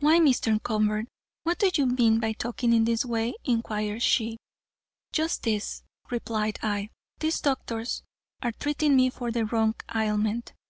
[0.00, 0.58] "Why, Mr.
[0.62, 1.04] Convert,
[1.42, 4.38] what do you mean by talking in this way?" inquired she.
[5.12, 6.88] "Just this," replied I,
[7.20, 8.02] "these doctors
[8.40, 10.54] are treating me for the wrong ailment.